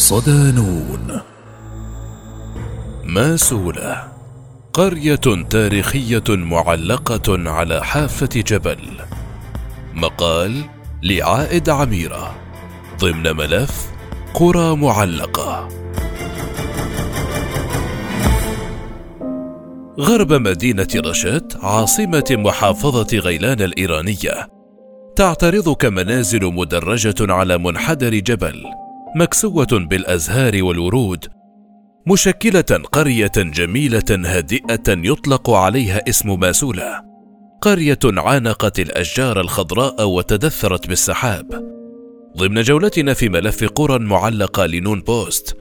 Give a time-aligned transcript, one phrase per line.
[0.00, 1.20] صدانون
[3.04, 4.12] ماسولة
[4.72, 8.78] قرية تاريخية معلقة على حافة جبل.
[9.94, 10.64] مقال
[11.02, 12.34] لعائد عميرة.
[13.00, 13.90] ضمن ملف
[14.34, 15.68] قرى معلقة.
[20.00, 24.48] غرب مدينة رشات عاصمة محافظة غيلان الإيرانية.
[25.16, 28.64] تعترضك منازل مدرجة على منحدر جبل.
[29.16, 31.26] مكسوة بالأزهار والورود
[32.06, 37.02] مشكلة قرية جميلة هادئة يطلق عليها اسم ماسولة
[37.60, 41.70] قرية عانقت الأشجار الخضراء وتدثرت بالسحاب.
[42.36, 45.56] ضمن جولتنا في ملف قرى معلقة لنون بوست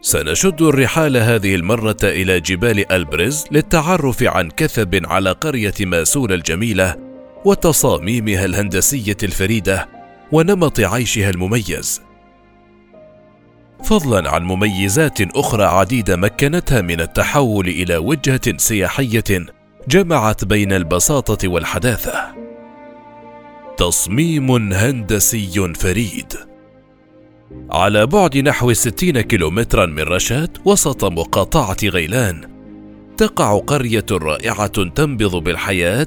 [0.00, 6.96] سنشد الرحال هذه المرة إلى جبال ألبرز للتعرف عن كثب على قرية ماسول الجميلة
[7.44, 9.88] وتصاميمها الهندسية الفريدة
[10.32, 12.03] ونمط عيشها المميز.
[13.84, 19.46] فضلا عن مميزات أخرى عديدة مكنتها من التحول إلى وجهة سياحية
[19.88, 22.34] جمعت بين البساطة والحداثة.
[23.76, 26.32] تصميم هندسي فريد.
[27.70, 32.40] على بعد نحو 60 كيلومترا من رشاد وسط مقاطعة غيلان
[33.16, 36.06] تقع قرية رائعة تنبض بالحياة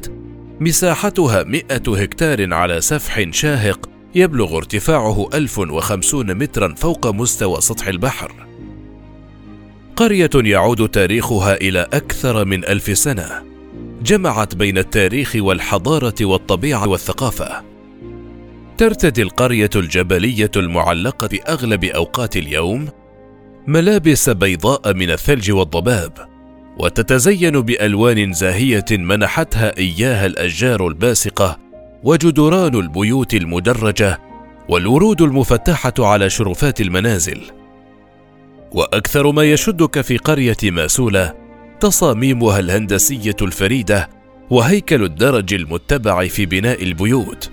[0.59, 8.47] مساحتها 100 هكتار على سفح شاهق يبلغ ارتفاعه 1050 مترا فوق مستوى سطح البحر.
[9.95, 13.43] قرية يعود تاريخها إلى أكثر من ألف سنة،
[14.03, 17.63] جمعت بين التاريخ والحضارة والطبيعة والثقافة.
[18.77, 22.87] ترتدي القرية الجبلية المعلقة في أغلب أوقات اليوم
[23.67, 26.27] ملابس بيضاء من الثلج والضباب،
[26.79, 31.66] وتتزين بألوان زاهية منحتها إياها الأشجار الباسقة
[32.07, 34.19] وجدران البيوت المدرجة
[34.69, 37.41] والورود المفتحه على شرفات المنازل.
[38.71, 41.33] وأكثر ما يشدك في قرية ماسولة
[41.79, 44.09] تصاميمها الهندسية الفريدة
[44.49, 47.51] وهيكل الدرج المتبع في بناء البيوت.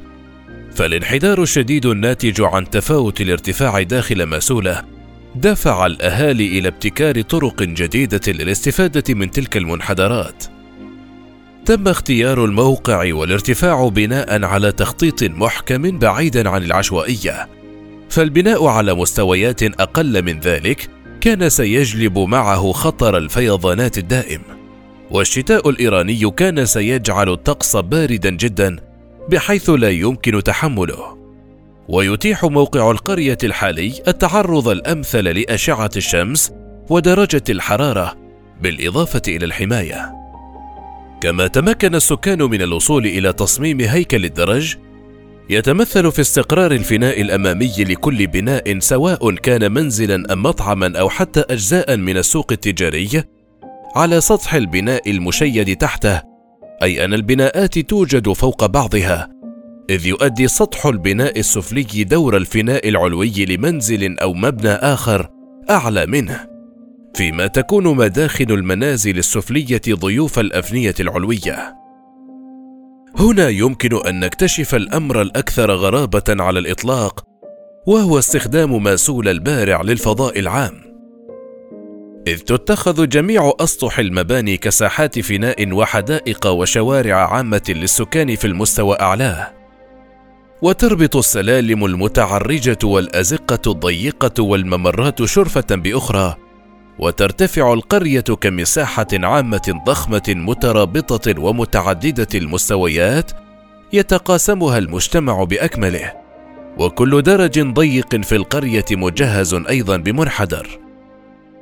[0.74, 4.82] فالانحدار الشديد الناتج عن تفاوت الارتفاع داخل ماسولة
[5.34, 10.53] دفع الأهالي إلى ابتكار طرق جديدة للاستفادة من تلك المنحدرات.
[11.64, 17.48] تم اختيار الموقع والارتفاع بناء على تخطيط محكم بعيدا عن العشوائية.
[18.10, 20.88] فالبناء على مستويات أقل من ذلك
[21.20, 24.40] كان سيجلب معه خطر الفيضانات الدائم.
[25.10, 28.76] والشتاء الإيراني كان سيجعل الطقس باردا جدا
[29.28, 31.18] بحيث لا يمكن تحمله.
[31.88, 36.52] ويتيح موقع القرية الحالي التعرض الأمثل لأشعة الشمس
[36.90, 38.14] ودرجة الحرارة
[38.62, 40.23] بالإضافة إلى الحماية.
[41.24, 44.76] كما تمكن السكان من الوصول إلى تصميم هيكل الدرج
[45.50, 51.96] يتمثل في استقرار الفناء الأمامي لكل بناء سواء كان منزلا أم مطعما أو حتى اجزاء
[51.96, 53.24] من السوق التجاري
[53.96, 56.22] على سطح البناء المشيد تحته.
[56.82, 59.28] اي ان البناءات توجد فوق بعضها
[59.90, 65.28] إذ يؤدي سطح البناء السفلي دور الفناء العلوي لمنزل أو مبنى آخر
[65.70, 66.53] أعلى منه.
[67.14, 71.76] فيما تكون مداخل المنازل السفلية ضيوف الأفنية العلوية.
[73.18, 77.24] هنا يمكن أن نكتشف الأمر الأكثر غرابة على الإطلاق
[77.86, 80.84] وهو استخدام ماسول البارع للفضاء العام.
[82.26, 89.52] إذ تتخذ جميع أسطح المباني كساحات فناء وحدائق وشوارع عامة للسكان في المستوى اعلاه
[90.62, 96.36] وتربط السلالم المتعرجة والأزقة الضيقة والممرات شرفة بأخرى
[96.98, 103.30] وترتفع القرية كمساحة عامة ضخمة مترابطة ومتعددة المستويات
[103.92, 106.12] يتقاسمها المجتمع بأكمله.
[106.78, 110.68] وكل درج ضيق في القرية مجهز أيضا بمنحدر.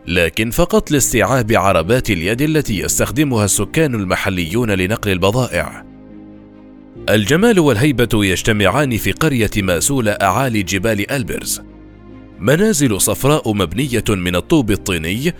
[0.07, 5.85] لكن فقط لاستيعاب عربات اليد التي يستخدمها السكان المحليون لنقل البضائع.
[7.09, 11.63] الجمال والهيبة يجتمعان في قرية مأسولة أعالي جبال ألبرز.
[12.43, 15.35] منازل صفراء مبنية من الطوب الطيني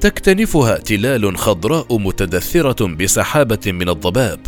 [0.00, 4.40] تكتنفها تلال خضراء متدثرة بسحابة من الضباب.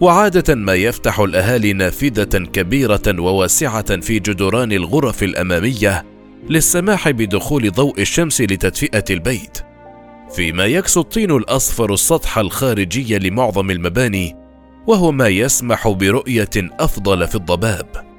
[0.00, 6.04] وعادة ما يفتح الأهالي نافذة كبيرة وواسعة في جدران الغرف الأمامية
[6.50, 9.58] للسماح بدخول ضوء الشمس لتدفئة البيت.
[10.36, 14.36] فيما يكسو الطين الأصفر السطح الخارجي لمعظم المباني
[14.86, 18.11] وهو ما يسمح برؤية أفضل في الضباب.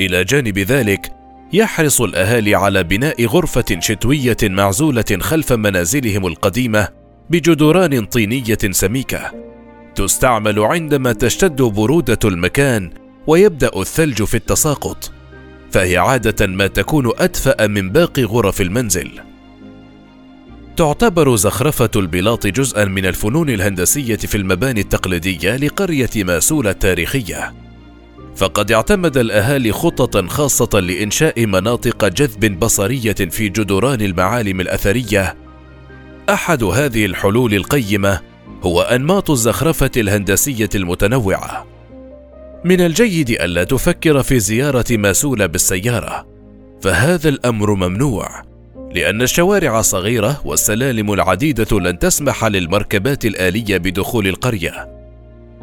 [0.00, 1.12] إلى جانب ذلك
[1.52, 6.88] يحرص الأهالي على بناء غرفة شتوية معزولة خلف منازلهم القديمة
[7.30, 9.32] بجدران طينية سميكة.
[9.94, 12.90] تستعمل عندما تشتد برودة المكان
[13.26, 15.12] ويبدأ الثلج في التساقط
[15.70, 19.10] فهي عادة ما تكون أدفأ من باقي غرف المنزل.
[20.76, 27.52] تعتبر زخرفة البلاط جزءا من الفنون الهندسية في المباني التقليدية لقرية ماسولة التاريخيه
[28.38, 35.36] فقد اعتمد الأهالي خططا خاصة لإنشاء مناطق جذب بصرية في جدران المعالم الأثرية.
[36.30, 38.20] أحد هذه الحلول القيمة
[38.62, 41.66] هو أنماط الزخرفة الهندسية المتنوعة.
[42.64, 46.26] من الجيد ألا تفكر في زيارة ماسوله بالسيارة
[46.82, 48.42] فهذا الأمر ممنوع
[48.94, 54.97] لأن الشوارع صغيرة والسلالم العديدة لن تسمح للمركبات الآلية بدخول القرية.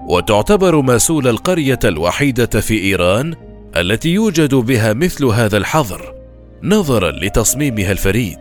[0.07, 3.35] وتعتبر ماسول القرية الوحيدة في إيران
[3.77, 6.15] التي يوجد بها مثل هذا الحظر
[6.63, 8.39] نظرا لتصميمها الفريد.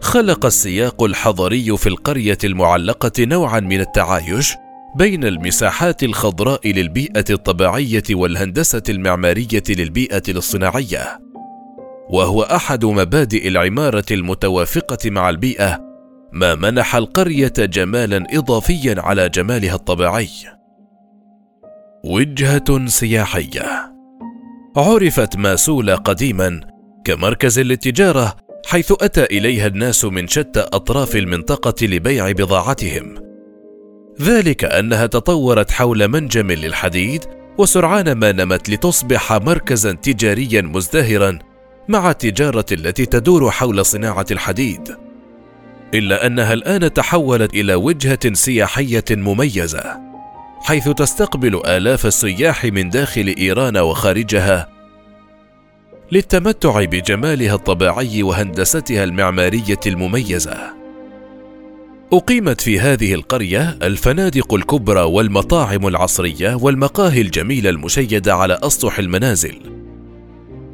[0.00, 4.54] خلق السياق الحضري في القرية المعلقة نوعا من التعايش
[4.96, 11.20] بين المساحات الخضراء للبيئة الطبيعية والهندسة المعمارية للبيئة الصناعيه
[12.10, 15.89] وهو أحد مبادئ العمارة المتوافقة مع البيئة
[16.32, 20.28] ما منح القرية جمالا اضافيا على جمالها الطبيعي.
[22.04, 23.92] وجهة سياحية.
[24.76, 26.60] عرفت ماسوله قديما
[27.04, 28.36] كمركز للتجارة
[28.66, 33.14] حيث أتى إليها الناس من شتى أطراف المنطقة لبيع بضاعتهم.
[34.20, 37.24] ذلك أنها تطورت حول منجم للحديد
[37.58, 41.38] وسرعان ما نمت لتصبح مركزا تجاريا مزدهرا
[41.88, 44.96] مع التجارة التي تدور حول صناعة الحديد.
[45.94, 50.00] إلا أنها الآن تحولت إلى وجهة سياحية مميزة
[50.62, 54.68] حيث تستقبل آلاف السياح من داخل إيران وخارجها
[56.12, 60.56] للتمتع بجمالها الطبيعي وهندستها المعمارية المميزة.
[62.12, 69.79] أقيمت في هذه القرية الفنادق الكبرى والمطاعم العصرية والمقاهي الجميلة المشيدة على أسطح المنازل.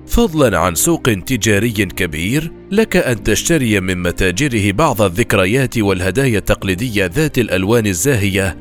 [0.06, 7.38] فضلا عن سوق تجاري كبير لك أن تشتري من متاجره بعض الذكريات والهدايا التقليدية ذات
[7.38, 8.56] الألوان الزاهية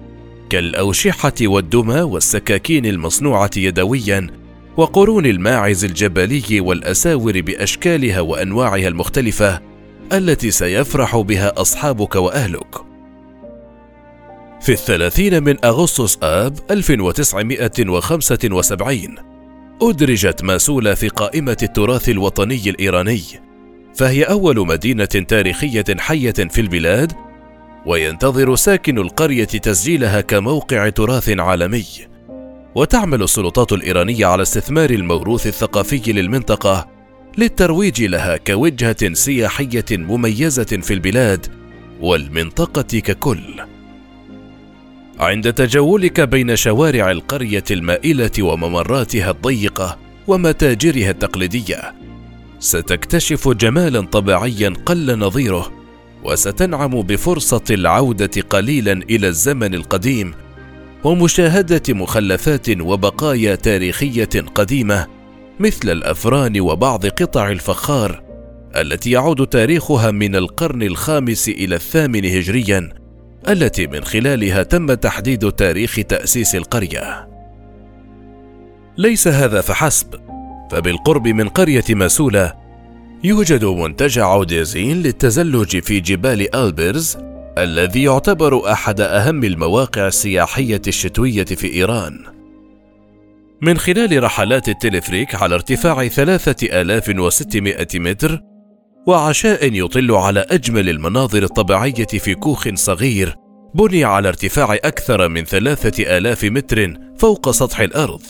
[0.49, 4.27] كالأوشحة والدمى والسكاكين المصنوعة يدويا
[4.77, 9.61] وقرون الماعز الجبلي والأساور بأشكالها وأنواعها المختلفة
[10.13, 12.75] التي سيفرح بها أصحابك وأهلك.
[14.61, 19.34] في الثلاثين من أغسطس آب 1975
[19.81, 23.21] أدرجت ماسولة في قائمة التراث الوطني الإيراني،
[23.95, 27.13] فهي أول مدينة تاريخية حية في البلاد،
[27.85, 31.85] وينتظر ساكن القرية تسجيلها كموقع تراث عالمي.
[32.75, 36.87] وتعمل السلطات الإيرانية على استثمار الموروث الثقافي للمنطقة
[37.37, 41.45] للترويج لها كوجهة سياحية مميزة في البلاد
[42.01, 43.74] والمنطقة ككل.
[45.19, 49.97] عند تجولك بين شوارع القرية المائلة وممراتها الضيقة
[50.27, 51.93] ومتاجرها التقليدية
[52.59, 55.71] ستكتشف جمالا طبيعيا قل نظيره
[56.23, 60.33] وستنعم بفرصة العودة قليلا إلى الزمن القديم
[61.03, 65.07] ومشاهدة مخلفات وبقايا تاريخية قديمة
[65.59, 68.23] مثل الأفران وبعض قطع الفخار
[68.75, 73.04] التي يعود تاريخها من القرن الخامس إلى الثامن هجريا.
[73.49, 77.29] التي من خلالها تم تحديد تاريخ تأسيس القرية.
[78.97, 80.15] ليس هذا فحسب،
[80.71, 82.53] فبالقرب من قرية ماسولة
[83.23, 87.17] يوجد منتجع عوديزين للتزلج في جبال ألبرز
[87.57, 92.19] الذي يعتبر أحد أهم المواقع السياحية الشتوية في إيران.
[93.61, 98.41] من خلال رحلات التلفريك على ارتفاع 3600 متر
[99.07, 103.35] وعشاء يطل على أجمل المناظر الطبيعية في كوخ صغير
[103.75, 108.21] بني على ارتفاع أكثر من ثلاثة آلاف متر فوق سطح الأرض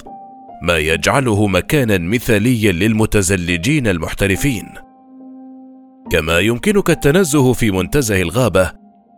[0.62, 4.65] ما يجعله مكانا مثاليا للمتزلجين المحترفين.
[6.12, 8.72] كما يمكنك التنزه في منتزه الغابة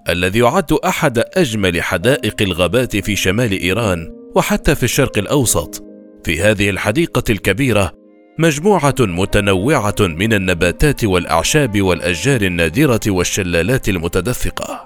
[0.10, 5.84] الذي يعد أحد أجمل حدائق الغابات في شمال إيران وحتى في الشرق الأوسط
[6.24, 7.92] في هذه الحديقة الكبيرة
[8.40, 14.86] مجموعة متنوعة من النباتات والأعشاب والأشجار النادرة والشلالات المتدفقة.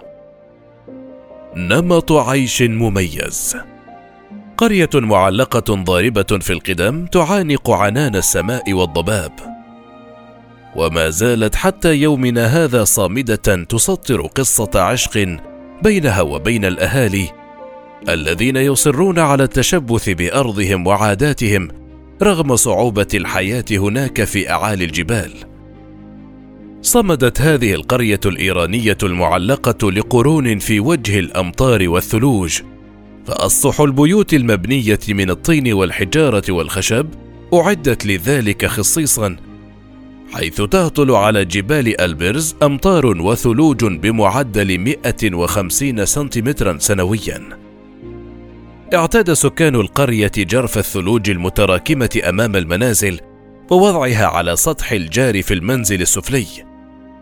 [1.55, 3.57] نمط عيش مميز.
[4.57, 9.31] قرية معلقة ضاربة في القدم تعانق عنان السماء والضباب.
[10.75, 15.37] وما زالت حتى يومنا هذا صامدة تسطر قصة عشق
[15.81, 17.29] بينها وبين الأهالي
[18.09, 21.80] الذين يصرون على التشبث بأرضهم وعاداتهم
[22.23, 25.31] رغم صعوبة الحياة هناك في أعالي الجبال.
[26.81, 32.61] صمدت هذه القرية الإيرانية المعلقة لقرون في وجه الأمطار والثلوج،
[33.25, 37.07] فأسطح البيوت المبنية من الطين والحجارة والخشب
[37.53, 39.37] أعدت لذلك خصيصا
[40.33, 47.60] حيث تهطل على جبال ألبرز أمطار وثلوج بمعدل 150 سنتيمترا سنويا
[48.93, 53.19] اعتاد سكان القرية جرف الثلوج المتراكمة أمام المنازل
[53.71, 56.45] ووضعها على سطح الجار في المنزل السفلي.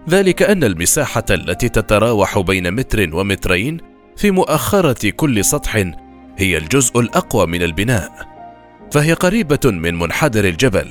[0.09, 3.77] ذلك أن المساحة التي تتراوح بين متر ومترين
[4.17, 5.75] في مؤخرة كل سطح
[6.37, 8.11] هي الجزء الأقوى من البناء
[8.91, 10.87] فهي قريبة من منحدر الجبل.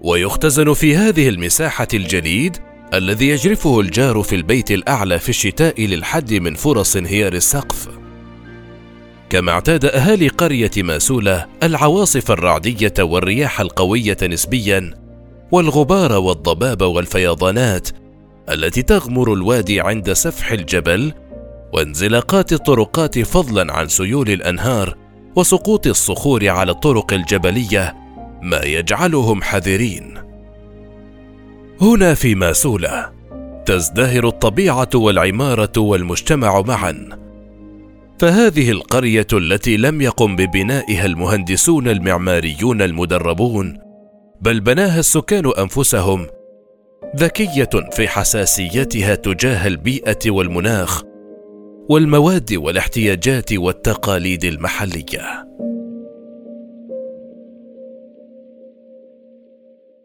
[0.00, 2.56] ويختزن في هذه المساحة الجليد
[2.94, 8.07] الذي يجرفه الجار في البيت الأعلى في الشتاء للحد من فرص انهيار السقف.
[9.30, 14.94] كما اعتاد أهالي قرية ماسولة العواصف الرعدية والرياح القوية نسبيا
[15.52, 17.88] والغبار والضباب والفيضانات
[18.50, 21.12] التي تغمر الوادي عند سفح الجبل
[21.72, 24.96] وانزلاقات الطرقات فضلا عن سيول الأنهار
[25.36, 27.96] وسقوط الصخور على الطرق الجبلية
[28.42, 30.14] ما يجعلهم حذرين.
[31.80, 33.10] هنا في ماسولة
[33.66, 37.08] تزدهر الطبيعة والعمارة والمجتمع معا
[38.20, 43.78] فهذه القرية التي لم يقم ببنائها المهندسون المعماريون المدربون
[44.40, 46.26] بل بناها السكان أنفسهم
[47.16, 51.02] ذكية في حساسيتها تجاه البيئة والمناخ
[51.90, 55.48] والمواد والاحتياجات والتقاليد المحلية.